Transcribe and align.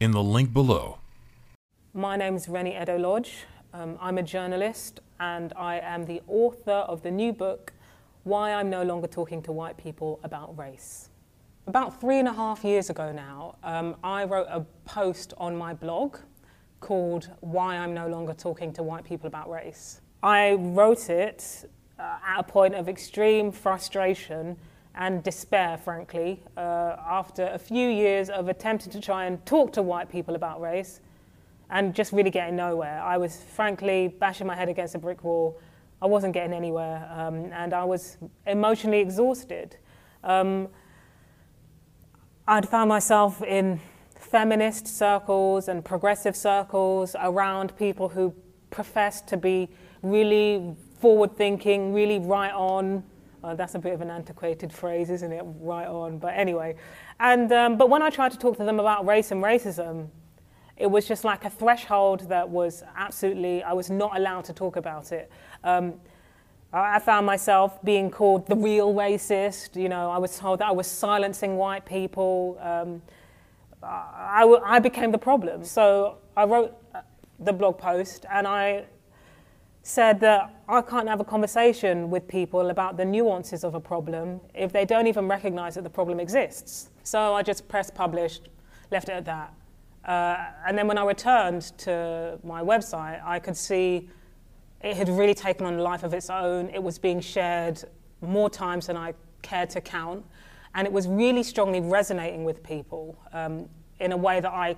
in 0.00 0.12
the 0.12 0.22
link 0.22 0.52
below. 0.52 0.98
My 1.92 2.16
name 2.16 2.34
is 2.34 2.48
Reni 2.48 2.74
Eddo-Lodge. 2.74 3.44
Um, 3.74 3.98
I'm 4.00 4.16
a 4.16 4.22
journalist 4.22 5.00
and 5.20 5.52
I 5.54 5.78
am 5.78 6.06
the 6.06 6.22
author 6.26 6.72
of 6.72 7.02
the 7.02 7.10
new 7.10 7.34
book, 7.34 7.74
Why 8.24 8.54
I'm 8.54 8.70
No 8.70 8.82
Longer 8.82 9.06
Talking 9.06 9.42
to 9.42 9.52
White 9.52 9.76
People 9.76 10.18
About 10.24 10.56
Race. 10.58 11.10
About 11.66 12.00
three 12.00 12.18
and 12.18 12.26
a 12.26 12.32
half 12.32 12.64
years 12.64 12.88
ago 12.88 13.12
now, 13.12 13.56
um, 13.62 13.94
I 14.02 14.24
wrote 14.24 14.46
a 14.48 14.64
post 14.86 15.34
on 15.36 15.54
my 15.54 15.74
blog 15.74 16.16
called 16.80 17.28
Why 17.40 17.76
I'm 17.76 17.92
No 17.92 18.08
Longer 18.08 18.32
Talking 18.32 18.72
to 18.72 18.82
White 18.82 19.04
People 19.04 19.26
About 19.26 19.50
Race. 19.50 20.00
I 20.22 20.54
wrote 20.54 21.10
it 21.10 21.68
uh, 21.98 22.16
at 22.26 22.40
a 22.40 22.42
point 22.42 22.74
of 22.74 22.88
extreme 22.88 23.52
frustration 23.52 24.56
and 24.94 25.22
despair, 25.22 25.78
frankly, 25.78 26.42
uh, 26.56 26.96
after 27.08 27.46
a 27.46 27.58
few 27.58 27.88
years 27.88 28.28
of 28.28 28.48
attempting 28.48 28.92
to 28.92 29.00
try 29.00 29.26
and 29.26 29.44
talk 29.46 29.72
to 29.72 29.82
white 29.82 30.10
people 30.10 30.34
about 30.34 30.60
race 30.60 31.00
and 31.70 31.94
just 31.94 32.12
really 32.12 32.30
getting 32.30 32.56
nowhere. 32.56 33.00
I 33.00 33.16
was 33.16 33.36
frankly 33.36 34.08
bashing 34.08 34.46
my 34.46 34.56
head 34.56 34.68
against 34.68 34.94
a 34.94 34.98
brick 34.98 35.22
wall. 35.22 35.60
I 36.02 36.06
wasn't 36.06 36.34
getting 36.34 36.52
anywhere, 36.52 37.08
um, 37.14 37.50
and 37.52 37.72
I 37.72 37.84
was 37.84 38.18
emotionally 38.46 39.00
exhausted. 39.00 39.76
Um, 40.24 40.68
I'd 42.48 42.68
found 42.68 42.88
myself 42.88 43.42
in 43.42 43.80
feminist 44.18 44.86
circles 44.86 45.68
and 45.68 45.84
progressive 45.84 46.34
circles 46.36 47.14
around 47.20 47.76
people 47.76 48.08
who 48.08 48.34
professed 48.70 49.28
to 49.28 49.36
be 49.36 49.68
really 50.02 50.74
forward 50.98 51.36
thinking, 51.36 51.92
really 51.92 52.18
right 52.18 52.52
on, 52.52 53.04
uh, 53.42 53.54
that's 53.54 53.74
a 53.74 53.78
bit 53.78 53.92
of 53.92 54.00
an 54.00 54.10
antiquated 54.10 54.72
phrase, 54.72 55.10
isn't 55.10 55.32
it? 55.32 55.42
Right 55.44 55.86
on. 55.86 56.18
But 56.18 56.34
anyway, 56.34 56.76
and 57.18 57.50
um, 57.52 57.76
but 57.76 57.88
when 57.88 58.02
I 58.02 58.10
tried 58.10 58.32
to 58.32 58.38
talk 58.38 58.56
to 58.58 58.64
them 58.64 58.80
about 58.80 59.06
race 59.06 59.30
and 59.30 59.42
racism, 59.42 60.08
it 60.76 60.90
was 60.90 61.06
just 61.06 61.24
like 61.24 61.44
a 61.44 61.50
threshold 61.50 62.28
that 62.28 62.48
was 62.48 62.82
absolutely 62.96 63.62
I 63.62 63.72
was 63.72 63.90
not 63.90 64.16
allowed 64.16 64.44
to 64.46 64.52
talk 64.52 64.76
about 64.76 65.12
it. 65.12 65.30
Um, 65.64 65.94
I 66.72 67.00
found 67.00 67.26
myself 67.26 67.82
being 67.82 68.10
called 68.10 68.46
the 68.46 68.56
real 68.56 68.94
racist. 68.94 69.80
You 69.80 69.88
know, 69.88 70.10
I 70.10 70.18
was 70.18 70.38
told 70.38 70.60
that 70.60 70.68
I 70.68 70.72
was 70.72 70.86
silencing 70.86 71.56
white 71.56 71.84
people. 71.84 72.58
Um, 72.60 73.02
I, 73.82 74.44
I 74.64 74.78
became 74.78 75.10
the 75.10 75.18
problem. 75.18 75.64
So 75.64 76.18
I 76.36 76.44
wrote 76.44 76.76
uh, 76.94 77.00
the 77.40 77.52
blog 77.52 77.78
post 77.78 78.24
and 78.30 78.46
I 78.46 78.84
said 79.90 80.20
that 80.20 80.54
I 80.68 80.82
can't 80.82 81.08
have 81.08 81.18
a 81.18 81.24
conversation 81.24 82.10
with 82.10 82.28
people 82.28 82.70
about 82.70 82.96
the 82.96 83.04
nuances 83.04 83.64
of 83.64 83.74
a 83.74 83.80
problem 83.80 84.40
if 84.54 84.72
they 84.72 84.84
don't 84.84 85.08
even 85.08 85.26
recognize 85.26 85.74
that 85.74 85.82
the 85.82 85.90
problem 85.90 86.20
exists. 86.20 86.90
So 87.02 87.34
I 87.34 87.42
just 87.42 87.66
pressed 87.66 87.92
publish, 87.92 88.38
left 88.92 89.08
it 89.08 89.12
at 89.12 89.24
that. 89.24 89.52
Uh, 90.04 90.36
and 90.66 90.78
then 90.78 90.86
when 90.86 90.96
I 90.96 91.04
returned 91.04 91.76
to 91.78 92.38
my 92.44 92.62
website, 92.62 93.20
I 93.24 93.40
could 93.40 93.56
see 93.56 94.08
it 94.80 94.96
had 94.96 95.08
really 95.08 95.34
taken 95.34 95.66
on 95.66 95.74
a 95.74 95.82
life 95.82 96.04
of 96.04 96.14
its 96.14 96.30
own. 96.30 96.70
It 96.70 96.82
was 96.82 96.96
being 96.96 97.20
shared 97.20 97.82
more 98.20 98.48
times 98.48 98.86
than 98.86 98.96
I 98.96 99.14
cared 99.42 99.70
to 99.70 99.80
count. 99.80 100.24
And 100.76 100.86
it 100.86 100.92
was 100.92 101.08
really 101.08 101.42
strongly 101.42 101.80
resonating 101.80 102.44
with 102.44 102.62
people 102.62 103.18
um, 103.32 103.68
in 103.98 104.12
a 104.12 104.16
way 104.16 104.38
that 104.38 104.52
I 104.52 104.76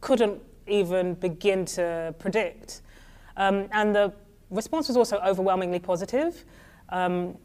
couldn't 0.00 0.42
even 0.66 1.14
begin 1.14 1.64
to 1.66 2.12
predict. 2.18 2.82
Um, 3.36 3.68
and 3.72 3.94
the 3.94 4.12
response 4.54 4.88
was 4.88 4.96
also 4.96 5.18
overwhelmingly 5.18 5.78
positive. 5.78 6.44
Um, 6.90 7.36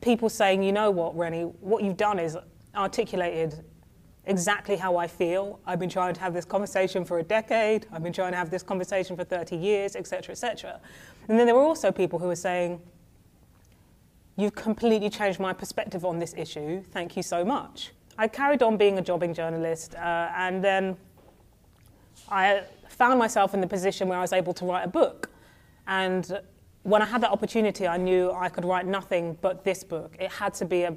people 0.00 0.28
saying, 0.28 0.62
you 0.62 0.72
know 0.72 0.90
what, 0.90 1.16
Reni, 1.16 1.42
what 1.42 1.82
you've 1.82 1.96
done 1.96 2.18
is 2.18 2.36
articulated 2.74 3.64
exactly 4.24 4.76
how 4.76 4.96
I 4.96 5.06
feel. 5.06 5.58
I've 5.66 5.78
been 5.78 5.88
trying 5.88 6.14
to 6.14 6.20
have 6.20 6.34
this 6.34 6.44
conversation 6.44 7.04
for 7.04 7.18
a 7.18 7.22
decade. 7.22 7.86
I've 7.90 8.02
been 8.02 8.12
trying 8.12 8.32
to 8.32 8.38
have 8.38 8.50
this 8.50 8.62
conversation 8.62 9.16
for 9.16 9.24
30 9.24 9.56
years, 9.56 9.96
etc., 9.96 10.32
etc. 10.32 10.80
And 11.28 11.38
then 11.38 11.46
there 11.46 11.54
were 11.54 11.62
also 11.62 11.90
people 11.90 12.18
who 12.18 12.26
were 12.26 12.36
saying, 12.36 12.80
you've 14.36 14.54
completely 14.54 15.10
changed 15.10 15.40
my 15.40 15.52
perspective 15.52 16.04
on 16.04 16.18
this 16.18 16.34
issue. 16.36 16.82
Thank 16.82 17.16
you 17.16 17.22
so 17.22 17.44
much. 17.44 17.92
I 18.18 18.28
carried 18.28 18.62
on 18.62 18.76
being 18.76 18.98
a 18.98 19.02
jobbing 19.02 19.32
journalist, 19.32 19.94
uh, 19.94 20.30
and 20.36 20.62
then 20.62 20.96
I 22.28 22.64
found 22.88 23.18
myself 23.18 23.54
in 23.54 23.60
the 23.60 23.66
position 23.66 24.08
where 24.08 24.18
I 24.18 24.22
was 24.22 24.32
able 24.32 24.52
to 24.54 24.64
write 24.64 24.84
a 24.84 24.88
book. 24.88 25.30
And 25.88 26.40
when 26.82 27.02
I 27.02 27.06
had 27.06 27.22
that 27.22 27.30
opportunity, 27.30 27.88
I 27.88 27.96
knew 27.96 28.30
I 28.30 28.48
could 28.48 28.64
write 28.64 28.86
nothing 28.86 29.36
but 29.40 29.64
this 29.64 29.82
book. 29.82 30.16
It 30.20 30.30
had 30.30 30.54
to 30.54 30.64
be 30.64 30.82
a, 30.82 30.96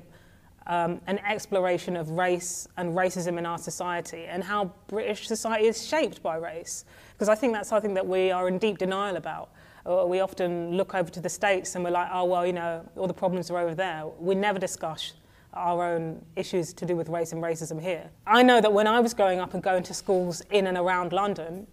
um, 0.68 1.02
an 1.08 1.18
exploration 1.20 1.96
of 1.96 2.12
race 2.12 2.68
and 2.78 2.94
racism 2.94 3.38
in 3.38 3.46
our 3.46 3.58
society 3.58 4.26
and 4.26 4.44
how 4.44 4.74
British 4.88 5.28
society 5.28 5.66
is 5.68 5.88
shaped 5.88 6.22
by 6.22 6.36
race. 6.36 6.86
Because 7.14 7.30
I 7.30 7.36
think 7.36 7.54
that's 7.54 7.70
something 7.70 7.94
that 7.96 8.06
we 8.06 8.32
are 8.32 8.48
in 8.48 8.58
deep 8.58 8.78
denial 8.78 9.16
about. 9.16 9.52
Uh, 9.86 10.06
we 10.06 10.20
often 10.20 10.78
look 10.78 10.94
over 10.94 11.10
to 11.10 11.20
the 11.20 11.30
States 11.30 11.74
and 11.76 11.84
we're 11.84 11.92
like, 11.92 12.10
oh, 12.12 12.26
well, 12.26 12.46
you 12.46 12.54
know, 12.54 12.88
all 12.98 13.08
the 13.08 13.14
problems 13.14 13.50
are 13.50 13.58
over 13.58 13.74
there. 13.74 14.06
We 14.20 14.36
never 14.36 14.60
discuss 14.60 15.14
our 15.54 15.84
own 15.96 16.24
issues 16.36 16.74
to 16.74 16.86
do 16.86 16.96
with 16.96 17.10
race 17.10 17.32
and 17.32 17.42
racism 17.42 17.82
here. 17.82 18.10
I 18.28 18.44
know 18.44 18.62
that 18.62 18.72
when 18.72 18.88
I 18.88 19.00
was 19.00 19.14
growing 19.14 19.40
up 19.40 19.54
and 19.54 19.64
going 19.64 19.84
to 19.84 19.94
schools 19.94 20.42
in 20.52 20.68
and 20.68 20.78
around 20.78 21.12
London, 21.12 21.68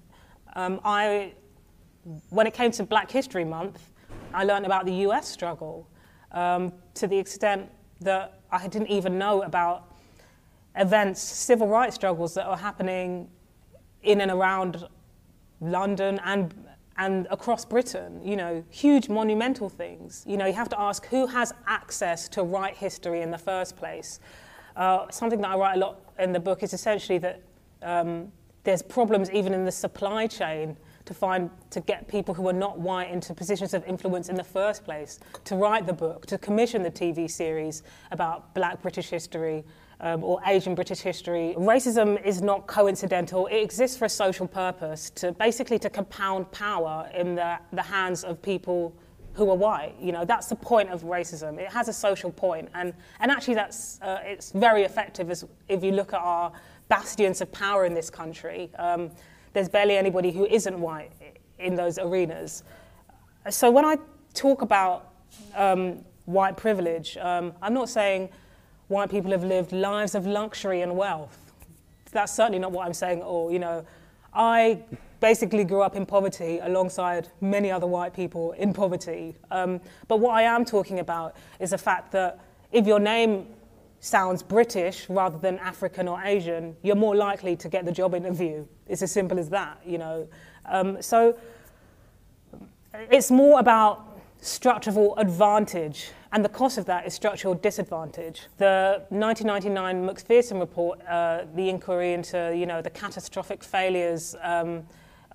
um, 0.57 0.81
I, 0.85 1.35
when 2.31 2.47
it 2.47 2.55
came 2.55 2.71
to 2.73 2.85
Black 2.85 3.11
History 3.11 3.45
Month, 3.45 3.91
I 4.33 4.45
learned 4.45 4.67
about 4.67 4.87
the 4.87 4.95
US 5.07 5.29
struggle 5.29 5.89
um, 6.33 6.73
to 6.95 7.07
the 7.07 7.19
extent 7.19 7.71
that 8.01 8.41
I 8.51 8.67
didn't 8.69 8.89
even 8.89 9.19
know 9.19 9.43
about 9.43 9.97
events, 10.77 11.21
civil 11.21 11.67
rights 11.69 11.95
struggles 11.95 12.35
that 12.35 12.47
are 12.47 12.57
happening 12.57 13.29
in 14.03 14.21
and 14.21 14.31
around 14.31 14.87
London 15.61 16.21
and 16.25 16.55
and 17.01 17.29
across 17.31 17.65
Britain, 17.65 18.21
you 18.25 18.35
know, 18.35 18.65
huge 18.71 19.09
monumental 19.09 19.69
things. 19.69 20.25
You 20.27 20.37
know, 20.37 20.47
you 20.47 20.53
have 20.55 20.69
to 20.71 20.81
ask 20.81 21.07
who 21.07 21.29
has 21.29 21.55
access 21.69 22.29
to 22.31 22.43
write 22.43 22.77
history 22.77 23.23
in 23.23 23.31
the 23.31 23.39
first 23.39 23.77
place. 23.77 24.19
Uh, 24.75 25.09
something 25.09 25.41
that 25.43 25.51
I 25.51 25.57
write 25.57 25.77
a 25.77 25.79
lot 25.79 26.01
in 26.19 26.33
the 26.33 26.41
book 26.41 26.65
is 26.65 26.73
essentially 26.73 27.19
that 27.19 27.41
um, 27.83 28.33
there's 28.65 28.83
problems 28.83 29.31
even 29.31 29.55
in 29.55 29.65
the 29.65 29.71
supply 29.71 30.27
chain 30.27 30.77
to 31.09 31.15
find 31.15 31.51
to 31.71 31.81
get 31.81 32.07
people 32.07 32.35
who 32.35 32.47
are 32.47 32.53
not 32.53 32.79
white 32.79 33.11
into 33.11 33.33
positions 33.33 33.73
of 33.73 33.83
influence 33.87 34.29
in 34.29 34.37
the 34.37 34.45
first 34.45 34.85
place 34.85 35.19
to 35.43 35.57
write 35.57 35.87
the 35.87 35.93
book 35.93 36.27
to 36.27 36.37
commission 36.37 36.83
the 36.83 36.91
tv 36.91 37.31
series 37.31 37.83
about 38.11 38.55
black 38.55 38.83
british 38.83 39.09
history 39.09 39.65
um, 40.01 40.23
or 40.23 40.39
asian 40.47 40.75
british 40.75 41.01
history. 41.01 41.55
Racism 41.57 42.23
is 42.25 42.43
not 42.43 42.67
coincidental. 42.67 43.47
It 43.47 43.57
exists 43.57 43.97
for 43.97 44.05
a 44.05 44.11
social 44.11 44.47
purpose 44.47 45.09
to 45.11 45.33
basically 45.33 45.79
to 45.79 45.89
compound 45.89 46.53
power 46.53 47.11
in 47.15 47.35
the, 47.35 47.59
the 47.73 47.83
hands 47.83 48.23
of 48.23 48.43
people 48.43 48.95
who 49.33 49.49
are 49.51 49.57
white. 49.57 49.95
You 49.99 50.13
know 50.13 50.27
that's 50.27 50.49
the 50.49 50.57
point 50.57 50.91
of 50.91 51.05
racism. 51.05 51.59
It 51.59 51.73
has 51.73 51.89
a 51.89 51.93
social 51.95 52.31
point 52.31 52.69
and 52.75 52.93
and 53.21 53.31
actually 53.31 53.55
that's 53.55 53.99
uh, 54.03 54.21
it's 54.25 54.53
very 54.53 54.83
effective 54.83 55.31
as 55.31 55.47
if 55.69 55.83
you 55.83 55.93
look 55.93 56.13
at 56.13 56.21
our 56.21 56.53
bastions 56.91 57.41
of 57.41 57.51
power 57.51 57.87
in 57.87 57.95
this 57.95 58.11
country. 58.11 58.71
Um, 58.79 59.11
there's 59.53 59.69
barely 59.69 59.97
anybody 59.97 60.31
who 60.31 60.47
isn't 60.47 60.81
white 60.81 61.11
in 61.59 61.75
those 61.75 61.99
arenas. 61.99 62.63
So 63.51 63.71
when 63.71 63.85
I 63.85 63.97
talk 64.35 64.63
about 64.63 65.13
um, 65.55 66.05
white 66.27 66.57
privilege, 66.57 67.17
um, 67.19 67.53
I'm 67.63 67.75
not 67.75 67.89
saying 67.89 68.29
white 68.89 69.11
people 69.11 69.31
have 69.31 69.45
lived 69.45 69.73
lives 69.73 70.15
of 70.15 70.27
luxury 70.27 70.83
and 70.83 70.97
wealth. 70.97 71.53
That's 72.11 72.33
certainly 72.33 72.59
not 72.59 72.73
what 72.73 72.87
I'm 72.87 72.95
saying 72.95 73.21
at 73.21 73.25
all. 73.25 73.53
You 73.53 73.59
know, 73.59 73.85
I 74.35 74.83
basically 75.21 75.65
grew 75.65 75.83
up 75.83 75.97
in 75.97 76.07
poverty 76.07 76.59
alongside 76.61 77.29
many 77.41 77.71
other 77.71 77.87
white 77.87 78.15
people 78.15 78.53
in 78.53 78.73
poverty. 78.73 79.37
Um, 79.51 79.81
but 80.07 80.21
what 80.21 80.35
I 80.35 80.43
am 80.43 80.65
talking 80.65 81.01
about 81.01 81.35
is 81.59 81.71
the 81.71 81.79
fact 81.79 82.13
that 82.13 82.39
if 82.71 82.87
your 82.87 83.01
name 83.01 83.47
sounds 84.01 84.43
British 84.43 85.09
rather 85.09 85.39
than 85.39 85.59
African 85.59 86.09
or 86.09 86.21
Asian, 86.23 86.77
you're 86.83 86.97
more 86.97 87.17
likely 87.17 87.57
to 87.57 87.69
get 87.69 87.85
the 87.85 87.93
job 87.93 88.15
interview. 88.15 88.67
It's 88.87 89.03
as 89.03 89.13
simple 89.13 89.39
as 89.39 89.49
that, 89.51 89.81
you 89.85 89.99
know. 89.99 90.29
Um, 90.65 91.03
so 91.03 91.39
it's 92.95 93.31
more 93.31 93.61
about 93.61 94.21
structural 94.41 95.17
advantage 95.17 96.11
and 96.33 96.45
the 96.45 96.49
cost 96.49 96.77
of 96.79 96.85
that 96.87 97.07
is 97.07 97.15
structural 97.15 97.55
disadvantage. 97.55 98.43
The 98.59 99.03
1999 99.09 100.05
Macpherson 100.05 100.61
report, 100.61 101.01
uh, 101.07 101.45
the 101.55 101.69
inquiry 101.69 102.13
into 102.13 102.55
you 102.55 102.67
know 102.67 102.83
the 102.83 102.91
catastrophic 102.91 103.65
failures 103.65 104.37
um, 104.43 104.87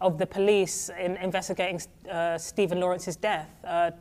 of 0.02 0.18
the 0.18 0.28
police 0.28 0.90
in 1.00 1.18
investigating 1.18 1.82
uh, 2.12 2.38
Stephen 2.38 2.80
Lawrence's 2.80 3.16
death, 3.16 3.50
uh, 3.64 3.92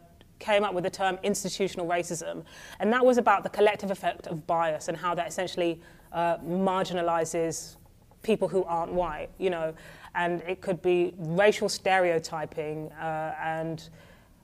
came 0.43 0.65
up 0.65 0.75
with 0.75 0.85
the 0.85 0.91
term 0.91 1.19
institutional 1.23 1.87
racism, 1.87 2.45
and 2.81 2.93
that 2.93 3.05
was 3.05 3.17
about 3.19 3.43
the 3.43 3.49
collective 3.49 3.91
effect 3.91 4.27
of 4.27 4.47
bias 4.47 4.89
and 4.89 4.97
how 4.97 5.15
that 5.15 5.29
essentially 5.29 5.81
uh, 6.13 6.37
marginalizes 6.39 7.77
people 8.23 8.49
who 8.49 8.63
aren't 8.65 8.93
white. 8.93 9.31
You 9.39 9.51
know, 9.51 9.75
and 10.15 10.43
it 10.43 10.61
could 10.61 10.83
be 10.83 11.15
racial 11.19 11.69
stereotyping 11.69 12.93
uh, 12.93 13.35
and 13.41 13.89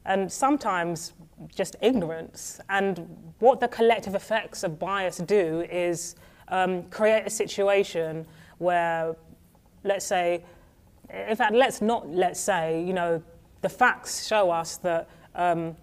and 0.04 0.32
sometimes 0.32 1.12
just 1.54 1.76
ignorance. 1.82 2.60
And 2.68 3.32
what 3.40 3.60
the 3.60 3.68
collective 3.68 4.14
effects 4.14 4.64
of 4.64 4.78
bias 4.78 5.18
do 5.18 5.66
is 5.70 6.16
um, 6.48 6.84
create 6.84 7.24
a 7.26 7.30
situation 7.30 8.26
where, 8.58 9.14
let's 9.84 10.06
say, 10.06 10.42
in 11.10 11.36
fact, 11.36 11.54
let's 11.54 11.80
not 11.80 12.08
let's 12.08 12.40
say, 12.40 12.82
you 12.84 12.92
know, 12.92 13.22
the 13.60 13.68
facts 13.68 14.26
show 14.26 14.50
us 14.50 14.76
that, 14.78 15.08
um, 15.34 15.76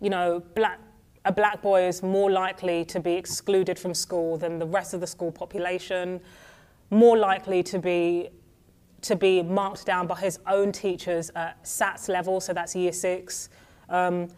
you 0.00 0.10
know, 0.10 0.42
black, 0.54 0.80
a 1.24 1.32
black 1.32 1.62
boy 1.62 1.86
is 1.86 2.02
more 2.02 2.30
likely 2.30 2.84
to 2.86 3.00
be 3.00 3.12
excluded 3.12 3.78
from 3.78 3.94
school 3.94 4.38
than 4.38 4.58
the 4.58 4.66
rest 4.66 4.94
of 4.94 5.00
the 5.00 5.06
school 5.06 5.30
population, 5.30 6.20
more 6.90 7.16
likely 7.16 7.62
to 7.62 7.78
be 7.78 8.30
to 9.02 9.16
be 9.16 9.42
marked 9.42 9.86
down 9.86 10.06
by 10.06 10.14
his 10.14 10.38
own 10.46 10.72
teachers 10.72 11.30
at 11.34 11.62
SATS 11.64 12.08
level, 12.08 12.38
so 12.38 12.52
that's 12.52 12.76
year 12.76 12.92
six, 12.92 13.48
um, 13.88 14.28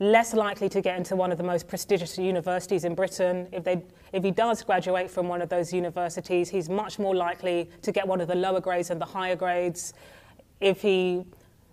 less 0.00 0.34
likely 0.34 0.68
to 0.68 0.80
get 0.80 0.96
into 0.96 1.14
one 1.14 1.30
of 1.30 1.38
the 1.38 1.44
most 1.44 1.68
prestigious 1.68 2.18
universities 2.18 2.84
in 2.84 2.96
Britain. 2.96 3.46
If, 3.52 3.62
they, 3.62 3.84
if 4.12 4.24
he 4.24 4.32
does 4.32 4.64
graduate 4.64 5.08
from 5.08 5.28
one 5.28 5.40
of 5.40 5.48
those 5.48 5.72
universities, 5.72 6.48
he's 6.48 6.68
much 6.68 6.98
more 6.98 7.14
likely 7.14 7.70
to 7.82 7.92
get 7.92 8.04
one 8.04 8.20
of 8.20 8.26
the 8.26 8.34
lower 8.34 8.60
grades 8.60 8.90
and 8.90 9.00
the 9.00 9.06
higher 9.06 9.36
grades. 9.36 9.94
If 10.60 10.82
he 10.82 11.24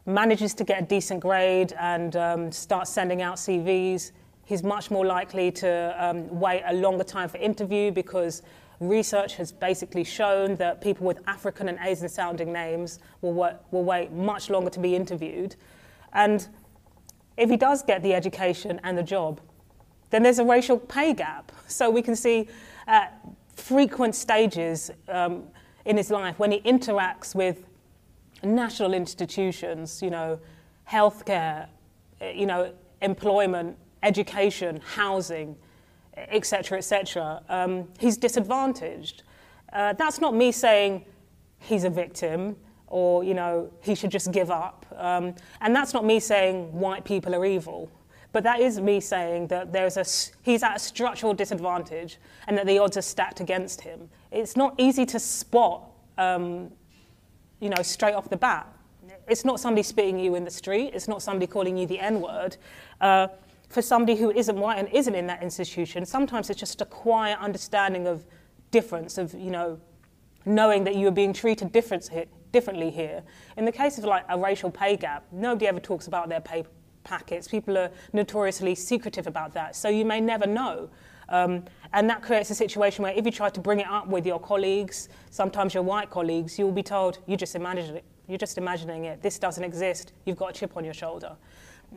manages 0.10 0.54
to 0.56 0.64
get 0.64 0.84
a 0.84 0.86
decent 0.86 1.20
grade 1.20 1.74
and 1.80 2.16
um, 2.16 2.52
starts 2.52 2.90
sending 2.90 3.22
out 3.22 3.36
CVs, 3.36 4.12
he's 4.44 4.64
much 4.64 4.90
more 4.90 5.06
likely 5.06 5.52
to 5.52 5.96
um, 5.98 6.28
wait 6.40 6.64
a 6.66 6.74
longer 6.74 7.04
time 7.04 7.30
for 7.30 7.38
interview 7.38 7.92
because 7.92 8.42
research 8.80 9.36
has 9.36 9.52
basically 9.52 10.04
shown 10.04 10.56
that 10.56 10.82
people 10.82 11.06
with 11.06 11.20
African 11.28 11.70
and 11.70 11.78
Asian 11.82 12.10
sounding 12.10 12.52
names 12.52 13.00
will, 13.22 13.58
will 13.72 13.84
wait 13.84 14.12
much 14.12 14.50
longer 14.50 14.70
to 14.72 14.80
be 14.80 14.96
interviewed. 14.96 15.56
And 16.14 16.48
if 17.38 17.50
he 17.50 17.58
does 17.58 17.84
get 17.84 18.02
the 18.02 18.14
education 18.14 18.80
and 18.84 18.98
the 18.98 19.04
job, 19.04 19.40
then 20.10 20.24
there's 20.24 20.40
a 20.40 20.46
racial 20.46 20.78
pay 20.78 21.14
gap. 21.14 21.52
So 21.68 21.90
we 21.90 22.02
can 22.02 22.16
see 22.16 22.48
at 22.88 23.20
frequent 23.56 24.16
stages 24.16 24.90
um, 25.08 25.44
in 25.86 25.98
his 25.98 26.10
life 26.10 26.40
when 26.40 26.52
he 26.52 26.62
interacts 26.62 27.36
with 27.36 27.66
national 28.44 28.94
institutions, 28.94 30.01
you 30.01 30.09
know, 30.09 30.39
healthcare, 30.89 31.68
you 32.33 32.45
know, 32.45 32.74
employment, 33.01 33.77
education, 34.03 34.81
housing, 34.95 35.56
etc., 36.15 36.77
etc., 36.77 37.41
um, 37.50 37.88
he's 38.00 38.18
disadvantaged. 38.18 39.24
Uh, 39.71 39.94
that's 39.94 40.19
not 40.19 40.36
me 40.36 40.51
saying 40.51 41.06
he's 41.59 41.83
a 41.83 41.89
victim 41.89 42.56
or 42.88 43.24
you 43.24 43.33
know 43.33 43.71
he 43.81 43.94
should 43.94 44.09
just 44.09 44.31
give 44.31 44.50
up, 44.50 44.86
um, 44.97 45.36
and 45.62 45.75
that's 45.75 45.94
not 45.94 46.03
me 46.03 46.19
saying 46.19 46.74
white 46.74 47.06
people 47.06 47.36
are 47.36 47.45
evil. 47.45 47.89
But 48.31 48.44
that 48.44 48.59
is 48.59 48.80
me 48.80 49.00
saying 49.00 49.47
that 49.47 49.74
there's 49.74 49.97
a, 49.97 50.06
he's 50.44 50.62
at 50.62 50.75
a 50.75 50.80
structural 50.80 51.33
disadvantage 51.33 52.19
and 52.47 52.56
that 52.57 52.68
the 52.68 52.77
odds 52.77 52.95
are 52.95 53.01
stacked 53.01 53.39
against 53.39 53.81
him. 53.81 54.07
It's 54.31 54.56
not 54.56 54.75
easy 54.77 55.06
to 55.07 55.19
spot, 55.19 55.89
um, 56.18 56.71
you 57.60 57.70
know, 57.70 57.82
straight 57.82 58.14
off 58.14 58.30
the 58.30 58.38
bat. 58.38 58.68
It's 59.28 59.46
not 59.46 59.60
somebody 59.60 59.84
spitting 59.84 60.20
you 60.20 60.36
in 60.36 60.44
the 60.44 60.52
street. 60.52 60.92
It's 60.94 61.08
not 61.08 61.22
somebody 61.22 61.48
calling 61.48 61.78
you 61.78 61.86
the 61.86 62.00
N 62.00 62.22
word. 62.22 62.58
Uh, 63.00 63.28
for 63.70 63.82
somebody 63.82 64.16
who 64.16 64.32
isn't 64.32 64.58
white 64.58 64.80
and 64.80 64.88
isn't 64.90 65.14
in 65.14 65.28
that 65.28 65.44
institution, 65.44 66.06
sometimes 66.06 66.50
it's 66.50 66.60
just 66.60 66.82
a 66.82 66.86
quiet 66.86 67.38
understanding 67.40 68.08
of 68.08 68.26
difference, 68.72 69.18
of, 69.18 69.34
you 69.34 69.52
know, 69.52 69.80
knowing 70.46 70.84
that 70.86 70.96
you're 70.96 71.12
being 71.12 71.34
treated 71.34 71.72
differently 71.72 72.90
here. 72.90 73.22
In 73.58 73.66
the 73.66 73.72
case 73.72 73.98
of 73.98 74.06
like 74.06 74.26
a 74.30 74.38
racial 74.38 74.72
pay 74.72 74.98
gap, 74.98 75.26
nobody 75.32 75.68
ever 75.68 75.80
talks 75.80 76.08
about 76.08 76.30
their 76.30 76.42
pay 76.42 76.64
packets. 77.04 77.48
People 77.48 77.78
are 77.78 77.92
notoriously 78.14 78.74
secretive 78.74 79.28
about 79.28 79.54
that, 79.54 79.76
so 79.76 79.90
you 79.90 80.06
may 80.06 80.20
never 80.20 80.48
know. 80.48 80.90
Um, 81.30 81.64
and 81.94 82.10
that 82.10 82.22
creates 82.22 82.50
a 82.50 82.56
situation 82.56 83.04
where 83.04 83.14
if 83.14 83.26
you 83.26 83.31
try 83.31 83.50
to 83.50 83.60
bring 83.60 83.80
it 83.80 83.88
up 83.88 84.08
with 84.08 84.26
your 84.26 84.40
colleagues, 84.40 85.10
sometimes 85.30 85.74
your 85.74 85.84
white 85.84 86.10
colleagues, 86.10 86.60
you'll 86.60 86.72
be 86.72 86.84
told, 86.84 87.20
you 87.26 87.38
just 87.38 87.56
imagine 87.56 87.98
it. 87.98 88.04
You're 88.28 88.38
just 88.38 88.58
imagining 88.58 89.06
it. 89.06 89.22
This 89.24 89.40
doesn't 89.40 89.64
exist. 89.64 90.14
You've 90.26 90.38
got 90.38 90.52
a 90.52 90.54
chip 90.54 90.78
on 90.78 90.86
your 90.86 90.94
shoulder. 90.94 91.36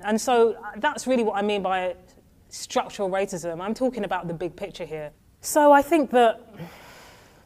And 0.02 0.18
so 0.18 0.52
uh, 0.54 0.72
that's 0.76 1.06
really 1.06 1.22
what 1.22 1.36
I 1.36 1.42
mean 1.42 1.62
by 1.62 1.94
structural 2.48 3.10
racism. 3.10 3.60
I'm 3.60 3.74
talking 3.74 4.04
about 4.04 4.28
the 4.28 4.34
big 4.34 4.56
picture 4.56 4.86
here. 4.86 5.10
So 5.42 5.72
I 5.72 5.82
think 5.82 6.10
that 6.10 6.40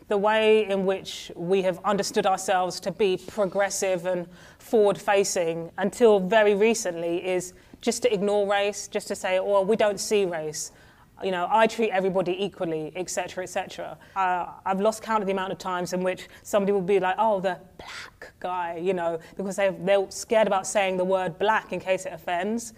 the 0.09 0.17
way 0.17 0.69
in 0.69 0.87
which 0.87 1.33
we 1.35 1.63
have 1.63 1.81
understood 1.85 2.27
ourselves 2.27 2.79
to 2.81 2.93
be 2.93 3.17
progressive 3.17 4.07
and 4.07 4.29
forward 4.59 4.99
facing 4.99 5.73
until 5.79 6.21
very 6.21 6.55
recently 6.55 7.27
is 7.27 7.55
just 7.81 8.03
to 8.03 8.15
ignore 8.15 8.49
race, 8.49 8.87
just 8.87 9.09
to 9.09 9.17
say, 9.17 9.41
well, 9.41 9.65
we 9.65 9.75
don't 9.75 9.99
see 9.99 10.25
race 10.25 10.71
you 11.25 11.31
know, 11.31 11.49
I 11.51 11.67
treat 11.67 11.91
everybody 11.91 12.37
equally, 12.45 12.93
etc., 12.95 13.45
etc. 13.45 13.97
Uh, 14.15 14.47
I've 14.65 14.81
lost 14.81 15.03
count 15.03 15.23
of 15.23 15.27
the 15.27 15.33
amount 15.33 15.53
of 15.53 15.59
times 15.59 15.93
in 15.93 16.03
which 16.03 16.29
somebody 16.43 16.73
will 16.73 16.83
be 16.83 17.01
like, 17.01 17.17
oh, 17.19 17.41
the 17.41 17.59
black 17.79 18.35
guy, 18.39 18.77
you 18.77 18.93
know, 18.93 19.19
because 19.37 19.57
they're, 19.57 19.73
they're 19.73 20.11
scared 20.11 20.47
about 20.47 20.67
saying 20.67 20.99
the 20.99 21.05
word 21.05 21.39
black 21.39 21.73
in 21.73 21.81
case 21.81 22.05
it 22.05 22.13
offends. 22.13 22.75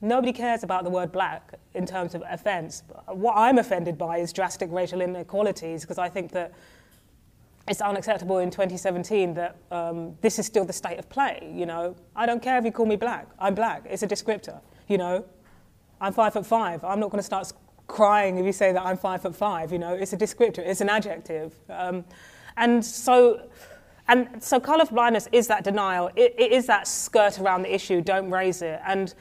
Nobody 0.00 0.32
cares 0.32 0.62
about 0.62 0.84
the 0.84 0.90
word 0.90 1.10
black 1.10 1.54
in 1.74 1.84
terms 1.84 2.14
of 2.14 2.22
offense. 2.30 2.84
What 3.08 3.36
I'm 3.36 3.58
offended 3.58 3.98
by 3.98 4.18
is 4.18 4.32
drastic 4.32 4.70
racial 4.70 5.00
inequalities 5.00 5.80
because 5.80 5.98
I 5.98 6.08
think 6.08 6.30
that 6.32 6.52
it's 7.66 7.80
unacceptable 7.80 8.38
in 8.38 8.50
2017 8.50 9.34
that 9.34 9.56
um, 9.72 10.16
this 10.20 10.38
is 10.38 10.46
still 10.46 10.64
the 10.64 10.72
state 10.72 10.98
of 10.98 11.08
play. 11.08 11.52
You 11.52 11.66
know, 11.66 11.96
I 12.14 12.26
don't 12.26 12.40
care 12.42 12.58
if 12.58 12.64
you 12.64 12.70
call 12.70 12.86
me 12.86 12.96
black. 12.96 13.26
I'm 13.40 13.56
black. 13.56 13.82
It's 13.86 14.04
a 14.04 14.06
descriptor. 14.06 14.60
You 14.86 14.98
know, 14.98 15.24
I'm 16.00 16.12
five 16.12 16.32
foot 16.32 16.46
five. 16.46 16.84
I'm 16.84 17.00
not 17.00 17.10
going 17.10 17.18
to 17.18 17.26
start 17.26 17.52
crying 17.86 18.38
if 18.38 18.46
you 18.46 18.52
say 18.52 18.72
that 18.72 18.82
I'm 18.82 18.96
five 18.96 19.22
foot 19.22 19.34
five. 19.34 19.72
You 19.72 19.78
know, 19.78 19.94
it's 19.94 20.12
a 20.12 20.16
descriptor, 20.16 20.58
it's 20.58 20.80
an 20.80 20.88
adjective. 20.88 21.54
Um, 21.68 22.04
and 22.56 22.84
so, 22.84 23.48
and 24.06 24.42
so 24.42 24.60
colour 24.60 24.84
blindness 24.86 25.28
is 25.32 25.48
that 25.48 25.64
denial. 25.64 26.10
It, 26.14 26.34
it 26.38 26.52
is 26.52 26.66
that 26.66 26.86
skirt 26.86 27.38
around 27.40 27.62
the 27.62 27.74
issue. 27.74 28.00
Don't 28.00 28.30
raise 28.30 28.62
it. 28.62 28.80
And, 28.86 29.14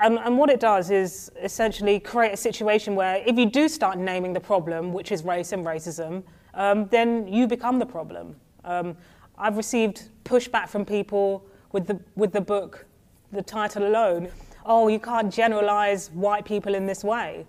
and 0.00 0.18
and 0.18 0.36
what 0.38 0.50
it 0.50 0.58
does 0.58 0.90
is 0.90 1.30
essentially 1.40 2.00
create 2.00 2.32
a 2.32 2.36
situation 2.36 2.96
where 2.96 3.22
if 3.26 3.38
you 3.38 3.46
do 3.46 3.68
start 3.68 3.98
naming 3.98 4.32
the 4.32 4.40
problem, 4.40 4.92
which 4.92 5.12
is 5.12 5.24
race 5.24 5.52
and 5.52 5.64
racism, 5.64 6.24
um, 6.54 6.86
then 6.88 7.28
you 7.28 7.46
become 7.46 7.78
the 7.78 7.86
problem. 7.86 8.36
Um, 8.64 8.96
I've 9.38 9.56
received 9.56 10.08
pushback 10.24 10.68
from 10.68 10.84
people 10.84 11.46
with 11.72 11.86
the 11.86 12.00
with 12.16 12.32
the 12.32 12.40
book, 12.40 12.86
the 13.32 13.42
title 13.42 13.86
alone 13.86 14.30
oh, 14.64 14.88
you 14.88 14.98
can't 14.98 15.32
generalize 15.32 16.10
white 16.10 16.44
people 16.44 16.74
in 16.74 16.86
this 16.86 17.04
way. 17.04 17.46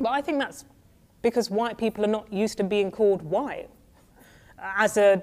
But 0.00 0.10
I 0.10 0.20
think 0.20 0.38
that's 0.38 0.64
because 1.22 1.50
white 1.50 1.78
people 1.78 2.04
are 2.04 2.08
not 2.08 2.32
used 2.32 2.56
to 2.58 2.64
being 2.64 2.90
called 2.90 3.22
white 3.22 3.68
as 4.60 4.96
a 4.96 5.22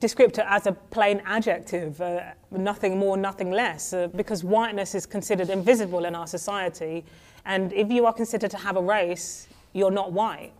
descriptor, 0.00 0.44
as 0.48 0.66
a 0.66 0.72
plain 0.72 1.22
adjective, 1.24 2.00
uh, 2.00 2.20
nothing 2.50 2.98
more, 2.98 3.16
nothing 3.16 3.50
less, 3.50 3.92
uh, 3.92 4.08
because 4.08 4.42
whiteness 4.42 4.94
is 4.94 5.06
considered 5.06 5.48
invisible 5.48 6.04
in 6.04 6.14
our 6.14 6.26
society. 6.26 7.04
And 7.44 7.72
if 7.72 7.90
you 7.90 8.06
are 8.06 8.12
considered 8.12 8.50
to 8.50 8.56
have 8.56 8.76
a 8.76 8.82
race, 8.82 9.46
you're 9.72 9.90
not 9.90 10.12
white. 10.12 10.52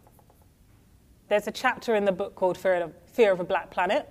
There's 1.28 1.46
a 1.48 1.52
chapter 1.52 1.94
in 1.94 2.04
the 2.04 2.12
book 2.12 2.34
called 2.34 2.56
Fear 2.56 3.32
of, 3.32 3.40
a 3.40 3.44
Black 3.44 3.70
Planet. 3.70 4.08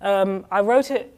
Um, 0.00 0.46
I 0.50 0.60
wrote 0.60 0.90
it 0.90 1.12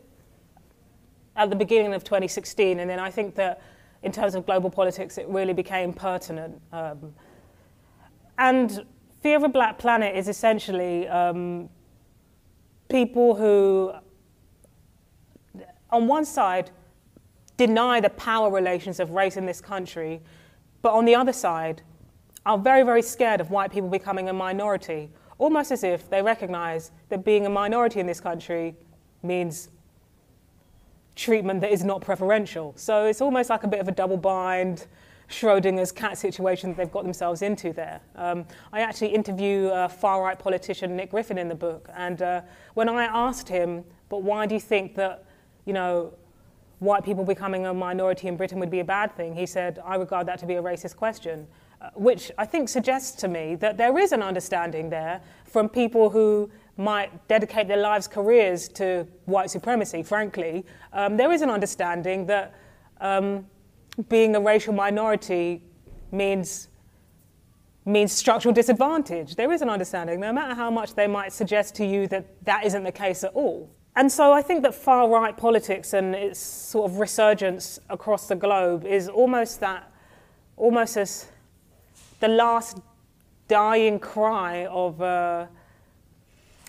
at 1.37 1.51
the 1.51 1.57
beginning 1.57 1.95
of 1.95 2.03
2016, 2.05 2.81
and 2.81 2.89
then 2.89 2.99
I 2.99 3.11
think 3.11 3.35
that 3.35 3.63
in 4.03 4.13
terms 4.13 4.35
of 4.35 4.47
global 4.47 4.71
politics, 4.71 5.19
it 5.19 5.29
really 5.29 5.53
became 5.53 5.93
pertinent. 5.93 6.61
Um, 6.73 7.15
and 8.39 8.85
Fear 9.21 9.37
of 9.39 9.43
a 9.45 9.49
Black 9.49 9.79
Planet 9.79 10.15
is 10.15 10.29
essentially 10.29 11.09
um, 11.09 11.69
people 12.89 13.35
who, 13.35 13.93
on 15.91 16.07
one 16.07 16.25
side, 16.25 16.71
deny 17.57 18.01
the 18.01 18.11
power 18.11 18.51
relations 18.51 19.01
of 19.01 19.11
race 19.11 19.37
in 19.37 19.47
this 19.47 19.61
country, 19.61 20.21
but 20.83 20.93
on 20.93 21.05
the 21.05 21.15
other 21.15 21.33
side, 21.33 21.83
are 22.45 22.59
very, 22.59 22.85
very 22.85 23.03
scared 23.03 23.41
of 23.41 23.51
white 23.51 23.73
people 23.73 23.89
becoming 23.89 24.29
a 24.29 24.33
minority, 24.33 25.11
almost 25.39 25.73
as 25.73 25.83
if 25.83 26.09
they 26.09 26.23
recognize 26.23 26.93
that 27.09 27.25
being 27.25 27.47
a 27.47 27.51
minority 27.51 27.99
in 27.99 28.07
this 28.07 28.21
country 28.21 28.77
means 29.23 29.71
treatment 31.17 31.61
that 31.63 31.73
is 31.73 31.83
not 31.83 32.03
preferential. 32.03 32.73
So 32.77 33.07
it's 33.07 33.21
almost 33.21 33.51
like 33.51 33.65
a 33.65 33.69
bit 33.69 33.81
of 33.81 33.89
a 33.89 33.93
double 33.93 34.17
bind 34.19 34.87
Schrodinger's 35.29 35.91
cat 35.91 36.17
situation 36.17 36.71
that 36.71 36.77
they've 36.77 36.93
got 36.93 37.03
themselves 37.03 37.43
into 37.43 37.73
there. 37.73 38.01
Um, 38.15 38.45
I 38.73 38.83
actually 38.83 39.09
interview 39.09 39.71
a 39.73 39.89
far 39.89 40.23
right 40.23 40.39
politician, 40.39 40.95
Nick 40.95 41.11
Griffin, 41.11 41.39
in 41.39 41.49
the 41.49 41.55
book. 41.55 41.89
And 41.97 42.23
uh, 42.23 42.43
when 42.75 42.89
I 42.89 43.05
asked 43.05 43.49
him, 43.49 43.85
but 44.09 44.23
why 44.23 44.47
do 44.47 44.55
you 44.55 44.61
think 44.61 44.95
that, 44.95 45.25
you 45.65 45.73
know, 45.73 46.13
white 46.79 47.03
people 47.03 47.25
becoming 47.25 47.67
a 47.67 47.75
minority 47.75 48.29
in 48.29 48.37
Britain 48.37 48.61
would 48.61 48.71
be 48.71 48.81
a 48.81 48.85
bad 48.85 49.17
thing? 49.17 49.35
He 49.35 49.47
said, 49.47 49.81
I 49.85 49.97
regard 49.97 50.29
that 50.29 50.39
to 50.41 50.47
be 50.47 50.55
a 50.55 50.63
racist 50.63 50.95
question. 50.95 51.49
Uh, 51.79 51.91
which 51.95 52.33
I 52.39 52.47
think 52.47 52.71
suggests 52.71 53.21
to 53.21 53.29
me 53.29 53.55
that 53.57 53.77
there 53.77 53.99
is 53.99 54.13
an 54.13 54.23
understanding 54.23 54.89
there 54.89 55.21
from 55.45 55.69
people 55.69 56.09
who 56.09 56.51
might 56.77 57.27
dedicate 57.29 57.69
their 57.69 57.79
lives, 57.79 58.07
careers 58.07 58.69
to 58.69 59.07
white 59.25 59.51
supremacy, 59.51 60.03
frankly. 60.03 60.65
Um, 60.93 61.17
there 61.17 61.33
is 61.33 61.43
an 61.43 61.51
understanding 61.51 62.27
that 62.27 62.55
um, 63.01 63.47
being 64.09 64.37
a 64.37 64.41
racial 64.41 64.75
minority 64.75 65.63
means 66.13 66.69
means 67.89 68.13
structural 68.13 68.53
disadvantage. 68.53 69.37
There 69.37 69.53
is 69.53 69.63
an 69.63 69.71
understanding, 69.71 70.19
no 70.19 70.33
matter 70.33 70.55
how 70.55 70.71
much 70.71 70.95
they 70.95 71.07
might 71.07 71.33
suggest 71.33 71.77
to 71.77 71.87
you 71.87 72.09
that 72.09 72.27
that 72.45 72.65
isn't 72.65 72.83
the 72.83 72.91
case 72.91 73.23
at 73.23 73.33
all. 73.33 73.71
And 73.95 74.11
so 74.11 74.33
I 74.33 74.43
think 74.43 74.63
that 74.65 74.75
far 74.75 75.09
right 75.09 75.35
politics 75.35 75.95
and 75.95 76.15
its 76.15 76.41
sort 76.41 76.91
of 76.91 76.99
resurgence 76.99 77.79
across 77.89 78.27
the 78.27 78.35
globe 78.35 78.85
is 78.85 79.09
almost 79.09 79.61
that, 79.61 79.91
almost 80.57 80.97
as 80.97 81.29
the 82.19 82.29
last 82.29 82.79
dying 83.49 84.01
cry 84.01 84.67
of, 84.67 85.01
uh, 85.01 85.47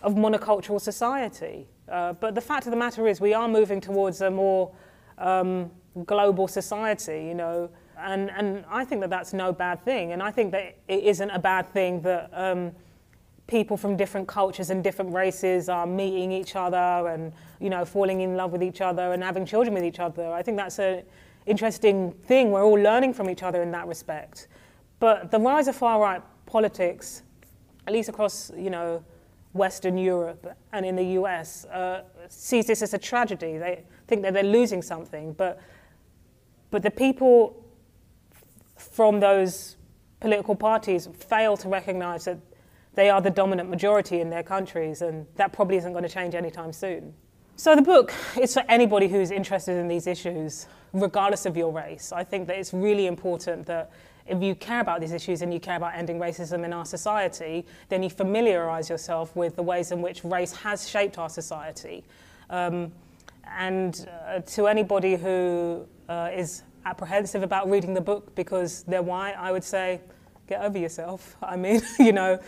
of 0.03 0.13
monocultural 0.13 0.79
society. 0.79 1.67
Uh, 1.89 2.13
but 2.13 2.35
the 2.35 2.41
fact 2.41 2.65
of 2.65 2.71
the 2.71 2.77
matter 2.77 3.07
is, 3.07 3.19
we 3.21 3.33
are 3.33 3.47
moving 3.47 3.81
towards 3.81 4.21
a 4.21 4.29
more 4.29 4.71
um, 5.17 5.71
global 6.05 6.47
society, 6.47 7.25
you 7.27 7.33
know, 7.33 7.69
and, 7.99 8.29
and 8.31 8.63
I 8.69 8.85
think 8.85 9.01
that 9.01 9.09
that's 9.09 9.33
no 9.33 9.51
bad 9.51 9.83
thing. 9.83 10.11
And 10.11 10.21
I 10.21 10.31
think 10.31 10.51
that 10.51 10.77
it 10.87 11.03
isn't 11.03 11.29
a 11.31 11.39
bad 11.39 11.67
thing 11.73 12.01
that 12.01 12.29
um, 12.33 12.71
people 13.47 13.77
from 13.77 13.97
different 13.97 14.27
cultures 14.27 14.69
and 14.69 14.83
different 14.83 15.13
races 15.13 15.69
are 15.69 15.87
meeting 15.87 16.31
each 16.31 16.55
other 16.55 17.07
and, 17.07 17.33
you 17.59 17.69
know, 17.69 17.85
falling 17.85 18.21
in 18.21 18.35
love 18.35 18.51
with 18.51 18.61
each 18.61 18.81
other 18.81 19.13
and 19.13 19.23
having 19.23 19.45
children 19.45 19.73
with 19.73 19.83
each 19.83 19.99
other. 19.99 20.31
I 20.31 20.43
think 20.43 20.57
that's 20.57 20.77
an 20.77 21.03
interesting 21.47 22.11
thing. 22.25 22.51
We're 22.51 22.63
all 22.63 22.73
learning 22.73 23.13
from 23.13 23.29
each 23.29 23.41
other 23.41 23.63
in 23.63 23.71
that 23.71 23.87
respect. 23.87 24.47
But 24.99 25.31
the 25.31 25.39
rise 25.39 25.67
of 25.67 25.75
far 25.75 25.99
right 25.99 26.21
politics, 26.45 27.23
at 27.87 27.93
least 27.93 28.09
across, 28.09 28.51
you 28.55 28.69
know, 28.69 29.03
Western 29.57 29.97
Europe 29.97 30.55
and 30.71 30.85
in 30.85 30.95
the 30.95 31.05
US, 31.19 31.65
uh, 31.65 32.03
sees 32.29 32.67
this 32.67 32.81
as 32.81 32.93
a 32.93 32.97
tragedy. 32.97 33.57
They 33.57 33.83
think 34.07 34.21
that 34.21 34.33
they're 34.33 34.43
losing 34.43 34.81
something. 34.81 35.33
But 35.33 35.59
but 36.69 36.83
the 36.83 36.91
people 36.91 37.63
from 38.75 39.19
those 39.19 39.77
political 40.19 40.55
parties 40.55 41.07
fail 41.17 41.57
to 41.57 41.69
recognize 41.69 42.25
that 42.25 42.39
they 42.95 43.09
are 43.09 43.21
the 43.21 43.29
dominant 43.29 43.69
majority 43.69 44.21
in 44.21 44.29
their 44.29 44.43
countries, 44.43 45.01
and 45.03 45.27
that 45.35 45.53
probably 45.53 45.77
isn't 45.77 45.91
going 45.91 46.03
to 46.03 46.09
change 46.09 46.33
anytime 46.33 46.73
soon. 46.73 47.13
So, 47.55 47.75
the 47.75 47.81
book 47.81 48.11
is 48.39 48.53
for 48.53 48.63
anybody 48.67 49.07
who's 49.07 49.31
interested 49.31 49.77
in 49.77 49.87
these 49.87 50.07
issues, 50.07 50.67
regardless 50.93 51.45
of 51.45 51.55
your 51.55 51.71
race. 51.71 52.11
I 52.11 52.23
think 52.23 52.47
that 52.47 52.57
it's 52.57 52.73
really 52.73 53.05
important 53.05 53.67
that 53.67 53.91
if 54.27 54.41
you 54.41 54.55
care 54.55 54.81
about 54.81 55.01
these 55.01 55.13
issues 55.13 55.41
and 55.41 55.53
you 55.53 55.59
care 55.59 55.77
about 55.77 55.95
ending 55.95 56.19
racism 56.19 56.63
in 56.65 56.73
our 56.73 56.85
society, 56.85 57.65
then 57.89 58.03
you 58.03 58.09
familiarize 58.09 58.89
yourself 58.89 59.35
with 59.35 59.55
the 59.55 59.63
ways 59.63 59.91
in 59.91 60.01
which 60.01 60.23
race 60.23 60.51
has 60.51 60.89
shaped 60.89 61.17
our 61.17 61.29
society. 61.29 62.03
Um, 62.49 62.91
and 63.57 64.07
uh, 64.27 64.39
to 64.41 64.67
anybody 64.67 65.15
who 65.15 65.85
uh, 66.09 66.29
is 66.33 66.63
apprehensive 66.85 67.43
about 67.43 67.69
reading 67.69 67.93
the 67.93 68.01
book 68.01 68.35
because 68.35 68.83
they're 68.83 69.01
white, 69.01 69.35
I 69.37 69.51
would 69.51 69.63
say, 69.63 70.01
get 70.47 70.61
over 70.61 70.77
yourself. 70.77 71.35
I 71.43 71.55
mean, 71.55 71.81
you 71.99 72.11
know, 72.11 72.39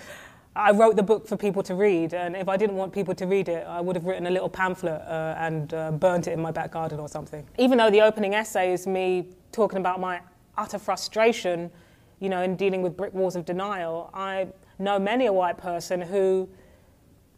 I 0.56 0.72
wrote 0.72 0.96
the 0.96 1.04
book 1.04 1.28
for 1.28 1.38
people 1.38 1.64
to 1.64 1.76
read, 1.76 2.14
and 2.14 2.36
if 2.36 2.50
I 2.50 2.58
didn't 2.58 2.76
want 2.76 2.92
people 2.92 3.16
to 3.16 3.28
read 3.28 3.48
it, 3.48 3.66
I 3.68 3.80
would 3.80 3.96
have 3.96 4.06
written 4.06 4.28
a 4.28 4.32
little 4.32 4.50
pamphlet 4.50 5.02
uh, 5.02 5.36
and 5.38 5.74
uh, 5.74 5.92
burnt 5.92 6.28
it 6.28 6.34
in 6.34 6.42
my 6.42 6.52
back 6.52 6.72
garden 6.72 7.00
or 7.00 7.08
something. 7.08 7.48
Even 7.58 7.78
though 7.78 7.92
the 7.92 8.02
opening 8.02 8.34
essay 8.34 8.74
is 8.74 8.88
me 8.88 9.28
talking 9.52 9.80
about 9.80 10.00
my 10.00 10.20
utter 10.60 10.78
frustration, 10.78 11.72
you 12.20 12.30
know, 12.30 12.42
in 12.42 12.56
dealing 12.56 12.82
with 12.82 12.98
brick 12.98 13.14
walls 13.14 13.36
of 13.36 13.46
denial, 13.46 14.10
I 14.14 14.48
know 14.78 15.00
many 15.00 15.26
a 15.26 15.34
white 15.34 15.58
person 15.58 16.02
who 16.02 16.50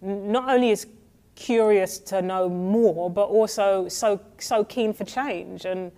not 0.01 0.49
only 0.49 0.71
is 0.71 0.87
curious 1.35 1.97
to 1.99 2.21
know 2.21 2.49
more, 2.49 3.09
but 3.09 3.25
also 3.25 3.87
so 3.87 4.19
so 4.37 4.63
keen 4.63 4.93
for 4.93 5.05
change. 5.05 5.65
And 5.65 5.91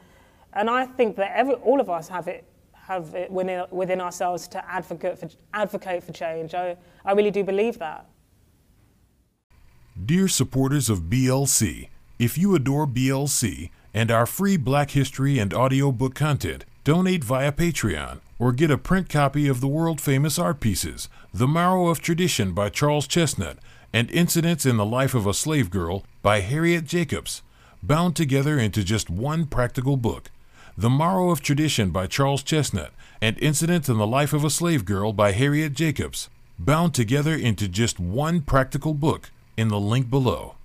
and 0.53 0.69
I 0.69 0.85
think 0.85 1.15
that 1.15 1.31
every, 1.35 1.55
all 1.55 1.79
of 1.79 1.89
us 1.89 2.07
have 2.09 2.27
it 2.27 2.45
have 2.73 3.15
it 3.15 3.31
within, 3.31 3.65
within 3.71 4.01
ourselves 4.01 4.47
to 4.49 4.69
advocate 4.69 5.17
for 5.17 5.29
advocate 5.53 6.03
for 6.03 6.11
change. 6.11 6.53
I, 6.53 6.77
I 7.05 7.13
really 7.13 7.31
do 7.31 7.43
believe 7.43 7.79
that. 7.79 8.05
Dear 10.05 10.27
supporters 10.27 10.89
of 10.89 11.03
BLC, 11.03 11.89
if 12.19 12.37
you 12.37 12.55
adore 12.55 12.87
BLC 12.87 13.69
and 13.93 14.11
our 14.11 14.25
free 14.25 14.57
Black 14.57 14.91
History 14.91 15.39
and 15.39 15.53
audiobook 15.53 16.15
content, 16.15 16.65
donate 16.83 17.23
via 17.23 17.51
Patreon 17.51 18.19
or 18.37 18.51
get 18.51 18.69
a 18.69 18.77
print 18.77 19.07
copy 19.07 19.47
of 19.47 19.61
the 19.61 19.67
world 19.67 20.01
famous 20.01 20.37
art 20.37 20.59
pieces, 20.59 21.07
The 21.33 21.47
Marrow 21.47 21.87
of 21.87 22.01
Tradition 22.01 22.51
by 22.51 22.69
Charles 22.69 23.07
Chesnutt 23.07 23.57
and 23.93 24.11
Incidents 24.11 24.65
in 24.65 24.75
the 24.75 24.85
Life 24.85 25.13
of 25.13 25.25
a 25.25 25.33
Slave 25.33 25.69
Girl 25.69 26.03
by 26.21 26.41
Harriet 26.41 26.85
Jacobs, 26.85 27.41
bound 27.81 28.15
together 28.15 28.59
into 28.59 28.83
just 28.83 29.09
one 29.09 29.45
practical 29.45 29.95
book. 29.95 30.29
The 30.77 30.89
Marrow 30.89 31.29
of 31.29 31.41
Tradition 31.41 31.91
by 31.91 32.07
Charles 32.07 32.43
Chesnutt 32.43 32.91
and 33.21 33.37
Incidents 33.39 33.87
in 33.87 33.97
the 33.97 34.07
Life 34.07 34.33
of 34.33 34.43
a 34.43 34.49
Slave 34.49 34.83
Girl 34.83 35.13
by 35.13 35.31
Harriet 35.31 35.73
Jacobs, 35.73 36.29
bound 36.59 36.93
together 36.93 37.33
into 37.33 37.67
just 37.69 37.99
one 37.99 38.41
practical 38.41 38.93
book 38.93 39.29
in 39.55 39.69
the 39.69 39.79
link 39.79 40.09
below. 40.09 40.55